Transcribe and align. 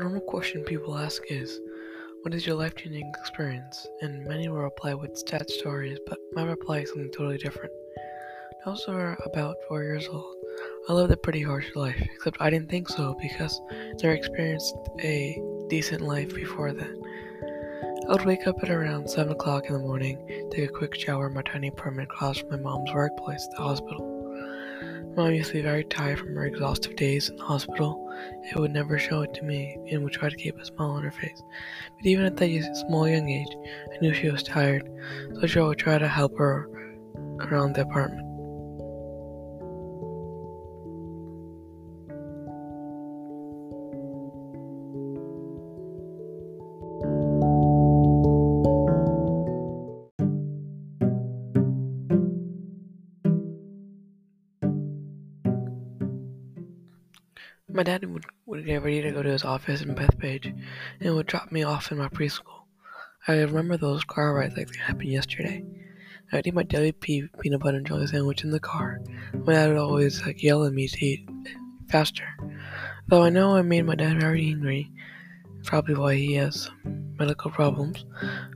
normal 0.00 0.22
question 0.22 0.64
people 0.64 0.96
ask 0.96 1.22
is, 1.28 1.60
What 2.22 2.32
is 2.32 2.46
your 2.46 2.56
life 2.56 2.74
changing 2.74 3.12
experience? 3.20 3.86
And 4.00 4.26
many 4.26 4.48
will 4.48 4.62
reply 4.62 4.94
with 4.94 5.18
stat 5.18 5.50
stories, 5.50 5.98
but 6.06 6.18
my 6.32 6.42
reply 6.44 6.78
is 6.78 6.88
something 6.88 7.10
totally 7.10 7.36
different. 7.36 7.72
I 8.64 8.70
was 8.70 8.84
about 8.88 9.56
four 9.68 9.82
years 9.82 10.08
old. 10.08 10.36
I 10.88 10.94
lived 10.94 11.12
a 11.12 11.18
pretty 11.18 11.42
harsh 11.42 11.76
life, 11.76 12.00
except 12.00 12.40
I 12.40 12.48
didn't 12.48 12.70
think 12.70 12.88
so 12.88 13.14
because 13.20 13.60
I 13.70 13.92
never 14.02 14.14
experienced 14.14 14.74
a 15.00 15.38
decent 15.68 16.00
life 16.00 16.34
before 16.34 16.72
then. 16.72 16.98
I 18.08 18.12
would 18.12 18.24
wake 18.24 18.46
up 18.46 18.62
at 18.62 18.70
around 18.70 19.08
7 19.08 19.32
o'clock 19.32 19.66
in 19.66 19.74
the 19.74 19.78
morning, 19.80 20.48
take 20.50 20.70
a 20.70 20.72
quick 20.72 20.94
shower 20.94 21.28
in 21.28 21.34
my 21.34 21.42
tiny 21.42 21.68
apartment 21.68 22.08
across 22.10 22.38
from 22.38 22.50
my 22.50 22.56
mom's 22.56 22.92
workplace, 22.92 23.46
the 23.48 23.62
hospital. 23.62 24.09
Be 25.16 25.62
very 25.62 25.84
tired 25.84 26.18
from 26.18 26.34
her 26.36 26.46
exhaustive 26.46 26.96
days 26.96 27.28
in 27.28 27.36
the 27.36 27.44
hospital. 27.44 28.10
It 28.44 28.58
would 28.58 28.72
never 28.72 28.98
show 28.98 29.22
it 29.22 29.34
to 29.34 29.42
me 29.42 29.76
and 29.90 30.02
would 30.04 30.12
try 30.12 30.30
to 30.30 30.36
keep 30.36 30.56
a 30.58 30.64
smile 30.64 30.92
on 30.92 31.02
her 31.02 31.10
face. 31.10 31.42
But 31.96 32.06
even 32.06 32.24
at 32.24 32.36
that 32.36 32.84
small 32.88 33.08
young 33.08 33.28
age, 33.28 33.54
I 33.92 33.98
knew 34.00 34.14
she 34.14 34.30
was 34.30 34.42
tired, 34.42 34.88
so 35.46 35.64
I 35.64 35.68
would 35.68 35.78
try 35.78 35.98
to 35.98 36.08
help 36.08 36.38
her 36.38 36.68
around 37.40 37.74
the 37.74 37.82
apartment. 37.82 38.29
My 57.72 57.84
dad 57.84 58.04
would, 58.04 58.24
would 58.46 58.66
get 58.66 58.82
ready 58.82 59.00
to 59.02 59.12
go 59.12 59.22
to 59.22 59.28
his 59.28 59.44
office 59.44 59.80
in 59.80 59.94
Bethpage 59.94 60.52
and 61.00 61.14
would 61.14 61.26
drop 61.26 61.52
me 61.52 61.62
off 61.62 61.92
in 61.92 61.98
my 61.98 62.08
preschool. 62.08 62.64
I 63.28 63.34
remember 63.42 63.76
those 63.76 64.02
car 64.02 64.34
rides 64.34 64.56
like 64.56 64.68
they 64.68 64.78
happened 64.78 65.10
yesterday. 65.10 65.64
I 66.32 66.36
would 66.36 66.46
eat 66.46 66.54
my 66.54 66.64
daily 66.64 66.92
pea, 66.92 67.28
peanut 67.40 67.60
butter 67.60 67.76
and 67.76 67.86
jelly 67.86 68.08
sandwich 68.08 68.42
in 68.42 68.50
the 68.50 68.60
car. 68.60 69.00
My 69.34 69.52
dad 69.52 69.68
would 69.68 69.78
always 69.78 70.20
like 70.26 70.42
yell 70.42 70.64
at 70.64 70.72
me 70.72 70.88
to 70.88 71.04
eat 71.04 71.28
faster. 71.88 72.26
Though 73.06 73.22
I 73.22 73.30
know 73.30 73.54
I 73.54 73.62
made 73.62 73.82
my 73.82 73.94
dad 73.94 74.20
very 74.20 74.48
angry, 74.48 74.90
probably 75.64 75.94
why 75.94 76.14
he 76.16 76.34
has 76.34 76.70
medical 76.84 77.50
problems, 77.50 78.04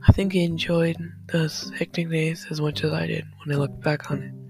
I 0.07 0.11
think 0.11 0.33
he 0.33 0.43
enjoyed 0.43 0.97
those 1.31 1.71
hectic 1.77 2.09
days 2.09 2.47
as 2.49 2.59
much 2.59 2.83
as 2.83 2.91
I 2.91 3.07
did 3.07 3.25
when 3.43 3.55
I 3.55 3.59
look 3.59 3.81
back 3.81 4.11
on 4.11 4.23
it. 4.23 4.44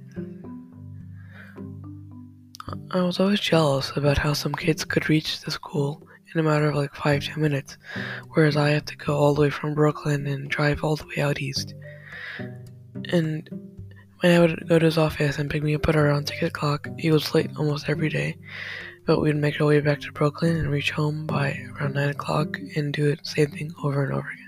I 2.92 3.02
was 3.02 3.20
always 3.20 3.40
jealous 3.40 3.92
about 3.96 4.18
how 4.18 4.34
some 4.34 4.54
kids 4.54 4.86
could 4.86 5.10
reach 5.10 5.42
the 5.42 5.52
school 5.52 6.02
in 6.34 6.40
a 6.40 6.44
matter 6.44 6.70
of 6.70 6.76
like 6.76 6.94
five, 6.94 7.24
ten 7.24 7.42
minutes, 7.42 7.78
whereas 8.34 8.56
I 8.56 8.70
have 8.70 8.86
to 8.86 8.98
go 8.98 9.16
all 9.16 9.34
the 9.34 9.42
way 9.42 9.50
from 9.50 9.74
Brooklyn 9.74 10.28
and 10.28 10.50
drive 10.50 10.84
all 10.84 10.96
the 10.96 11.08
way 11.08 11.22
out 11.22 11.42
east. 11.42 11.74
And 13.10 13.50
when 14.20 14.36
I 14.36 14.40
would 14.40 14.68
go 14.70 14.78
to 14.78 14.86
his 14.86 14.98
office 14.98 15.40
and 15.40 15.50
pick 15.50 15.64
me 15.64 15.76
up 15.76 15.88
at 15.90 15.96
around 15.96 16.28
6 16.28 16.44
o'clock, 16.44 16.88
he 16.98 17.12
was 17.12 17.34
late 17.34 17.50
almost 17.58 17.90
every 17.90 18.10
day, 18.10 18.38
but 19.06 19.20
we'd 19.20 19.36
make 19.36 19.60
our 19.60 19.68
way 19.68 19.80
back 19.80 20.02
to 20.02 20.12
Brooklyn 20.12 20.56
and 20.56 20.70
reach 20.70 20.92
home 20.92 21.26
by 21.26 21.60
around 21.80 21.96
9 21.96 22.10
o'clock 22.10 22.58
and 22.76 22.94
do 22.94 23.16
the 23.16 23.24
same 23.24 23.48
thing 23.48 23.74
over 23.84 24.04
and 24.04 24.14
over 24.14 24.30
again. 24.30 24.45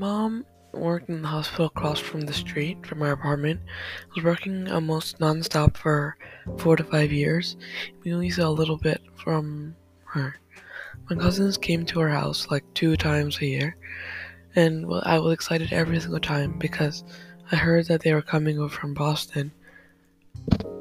Mom 0.00 0.46
worked 0.72 1.10
in 1.10 1.20
the 1.20 1.28
hospital 1.28 1.66
across 1.66 2.00
from 2.00 2.22
the 2.22 2.32
street 2.32 2.86
from 2.86 3.00
my 3.00 3.10
apartment. 3.10 3.60
I 3.62 4.14
Was 4.16 4.24
working 4.24 4.66
almost 4.72 5.18
nonstop 5.18 5.76
for 5.76 6.16
four 6.56 6.74
to 6.76 6.84
five 6.84 7.12
years. 7.12 7.58
We 8.02 8.14
only 8.14 8.30
saw 8.30 8.48
a 8.48 8.60
little 8.60 8.78
bit 8.78 9.02
from 9.22 9.76
her. 10.06 10.36
My 11.10 11.16
cousins 11.16 11.58
came 11.58 11.84
to 11.86 12.00
our 12.00 12.08
house 12.08 12.50
like 12.50 12.64
two 12.72 12.96
times 12.96 13.38
a 13.38 13.46
year, 13.46 13.76
and 14.56 14.86
I 15.02 15.18
was 15.18 15.34
excited 15.34 15.70
every 15.70 16.00
single 16.00 16.18
time 16.18 16.58
because 16.58 17.04
I 17.52 17.56
heard 17.56 17.86
that 17.88 18.00
they 18.00 18.14
were 18.14 18.22
coming 18.22 18.58
over 18.58 18.74
from 18.74 18.94
Boston, 18.94 19.52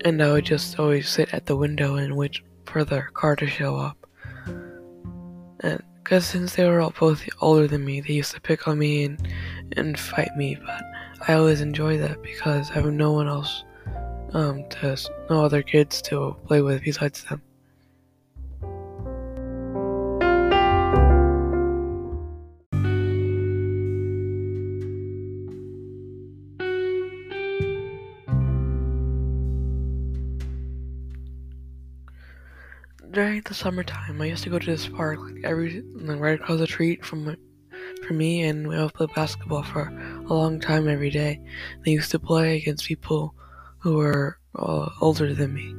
and 0.05 0.23
I 0.23 0.31
would 0.31 0.45
just 0.45 0.79
always 0.79 1.09
sit 1.09 1.33
at 1.33 1.45
the 1.45 1.57
window 1.57 1.95
and 1.95 2.15
wait 2.15 2.39
for 2.63 2.85
their 2.85 3.09
car 3.13 3.35
to 3.35 3.47
show 3.47 3.75
up. 3.75 3.97
And 5.59 5.83
because 6.03 6.25
since 6.25 6.55
they 6.55 6.65
were 6.67 6.81
all 6.81 6.93
both 6.99 7.27
older 7.41 7.67
than 7.67 7.85
me, 7.85 8.01
they 8.01 8.13
used 8.13 8.33
to 8.33 8.41
pick 8.41 8.67
on 8.67 8.79
me 8.79 9.03
and, 9.03 9.27
and 9.77 9.99
fight 9.99 10.35
me, 10.35 10.57
but 10.65 10.81
I 11.27 11.33
always 11.33 11.61
enjoy 11.61 11.97
that 11.97 12.21
because 12.21 12.71
I 12.71 12.75
have 12.75 12.85
no 12.85 13.11
one 13.11 13.27
else, 13.27 13.63
um, 14.33 14.67
to, 14.69 14.97
no 15.29 15.43
other 15.43 15.61
kids 15.61 16.01
to 16.03 16.35
play 16.47 16.61
with 16.61 16.83
besides 16.83 17.23
them. 17.23 17.41
During 33.11 33.41
the 33.41 33.53
summertime, 33.53 34.21
I 34.21 34.25
used 34.25 34.43
to 34.43 34.49
go 34.49 34.59
to 34.59 34.65
this 34.65 34.87
park 34.87 35.19
like 35.19 35.43
every 35.43 35.81
like, 35.95 36.19
right 36.19 36.39
across 36.39 36.59
the 36.59 36.67
street 36.67 37.05
from 37.05 37.35
from 38.05 38.17
me, 38.17 38.43
and 38.43 38.67
we 38.67 38.77
would 38.77 38.93
play 38.93 39.07
basketball 39.15 39.63
for 39.63 39.87
a 40.27 40.33
long 40.33 40.59
time 40.59 40.87
every 40.87 41.09
day. 41.09 41.41
They 41.85 41.91
used 41.91 42.11
to 42.11 42.19
play 42.19 42.57
against 42.57 42.85
people 42.85 43.33
who 43.79 43.97
were 43.97 44.37
uh, 44.55 44.89
older 45.01 45.33
than 45.33 45.53
me, 45.53 45.73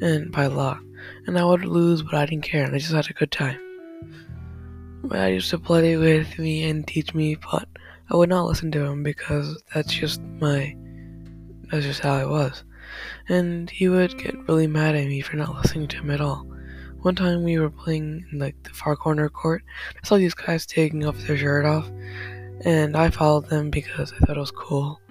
and 0.00 0.32
by 0.32 0.46
lot. 0.46 0.78
And 1.26 1.38
I 1.38 1.44
would 1.44 1.64
lose, 1.64 2.02
but 2.02 2.14
I 2.14 2.26
didn't 2.26 2.44
care, 2.44 2.64
and 2.64 2.74
I 2.74 2.78
just 2.78 2.92
had 2.92 3.10
a 3.10 3.12
good 3.12 3.30
time. 3.30 3.60
My 5.02 5.16
dad 5.16 5.26
used 5.28 5.50
to 5.50 5.58
play 5.58 5.96
with 5.96 6.38
me 6.38 6.64
and 6.64 6.86
teach 6.86 7.14
me, 7.14 7.36
but 7.36 7.68
I 8.10 8.16
would 8.16 8.30
not 8.30 8.46
listen 8.46 8.72
to 8.72 8.84
him 8.84 9.02
because 9.02 9.62
that's 9.74 9.92
just 9.92 10.20
my 10.40 10.74
that's 11.70 11.84
just 11.84 12.00
how 12.00 12.14
I 12.14 12.24
was. 12.24 12.64
And 13.28 13.70
he 13.70 13.88
would 13.88 14.18
get 14.18 14.48
really 14.48 14.66
mad 14.66 14.94
at 14.94 15.06
me 15.06 15.20
for 15.20 15.36
not 15.36 15.54
listening 15.54 15.88
to 15.88 15.96
him 15.98 16.10
at 16.10 16.20
all. 16.20 16.46
One 17.04 17.14
time 17.14 17.44
we 17.44 17.58
were 17.58 17.68
playing 17.68 18.24
in 18.32 18.38
like 18.38 18.62
the 18.62 18.70
far 18.70 18.96
corner 18.96 19.28
court. 19.28 19.62
I 20.02 20.06
saw 20.06 20.16
these 20.16 20.32
guys 20.32 20.64
taking 20.64 21.04
off 21.04 21.18
their 21.18 21.36
shirt 21.36 21.66
off, 21.66 21.86
and 22.64 22.96
I 22.96 23.10
followed 23.10 23.50
them 23.50 23.68
because 23.68 24.10
I 24.14 24.24
thought 24.24 24.38
it 24.38 24.40
was 24.40 24.50
cool. 24.50 25.02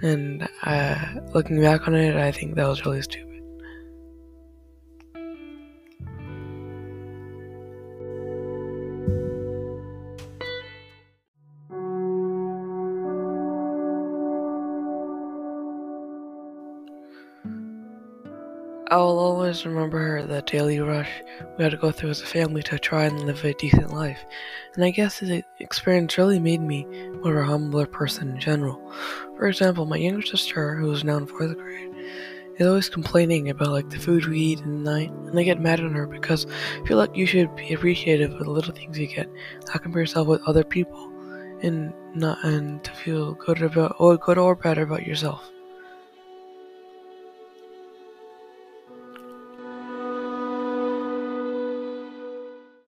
And 0.00 0.48
uh, 0.62 1.20
looking 1.34 1.60
back 1.60 1.86
on 1.86 1.94
it, 1.94 2.16
I 2.16 2.32
think 2.32 2.54
that 2.54 2.66
was 2.66 2.86
really 2.86 3.02
stupid. 3.02 3.31
I 18.92 18.96
will 18.96 19.18
always 19.18 19.64
remember 19.64 20.22
the 20.26 20.42
daily 20.42 20.78
rush 20.78 21.08
we 21.56 21.64
had 21.64 21.70
to 21.70 21.78
go 21.78 21.90
through 21.90 22.10
as 22.10 22.20
a 22.20 22.26
family 22.26 22.62
to 22.64 22.78
try 22.78 23.04
and 23.04 23.24
live 23.24 23.42
a 23.42 23.54
decent 23.54 23.90
life, 23.90 24.22
and 24.74 24.84
I 24.84 24.90
guess 24.90 25.20
the 25.20 25.42
experience 25.60 26.18
really 26.18 26.38
made 26.38 26.60
me 26.60 26.84
more 27.22 27.38
of 27.38 27.42
a 27.42 27.50
humbler 27.50 27.86
person 27.86 28.32
in 28.32 28.38
general. 28.38 28.92
For 29.38 29.48
example, 29.48 29.86
my 29.86 29.96
younger 29.96 30.20
sister, 30.20 30.76
who 30.76 30.92
is 30.92 31.04
now 31.04 31.16
in 31.16 31.26
fourth 31.26 31.56
grade, 31.56 31.88
is 32.58 32.66
always 32.66 32.90
complaining 32.90 33.48
about 33.48 33.70
like 33.70 33.88
the 33.88 33.98
food 33.98 34.26
we 34.26 34.38
eat 34.38 34.60
in 34.60 34.84
the 34.84 34.90
night, 34.90 35.10
and 35.10 35.38
I 35.38 35.42
get 35.42 35.58
mad 35.58 35.80
at 35.80 35.90
her 35.92 36.06
because 36.06 36.44
I 36.44 36.86
feel 36.86 36.98
like 36.98 37.16
you 37.16 37.24
should 37.24 37.56
be 37.56 37.72
appreciative 37.72 38.34
of 38.34 38.40
the 38.40 38.50
little 38.50 38.74
things 38.74 38.98
you 38.98 39.06
get, 39.06 39.30
not 39.68 39.82
compare 39.82 40.02
yourself 40.02 40.28
with 40.28 40.46
other 40.46 40.64
people, 40.64 41.10
and 41.62 41.94
not 42.14 42.44
and 42.44 42.84
to 42.84 42.92
feel 42.92 43.32
good 43.36 43.62
about 43.62 43.96
or 43.98 44.18
good 44.18 44.36
or 44.36 44.54
bad 44.54 44.76
about 44.76 45.06
yourself. 45.06 45.50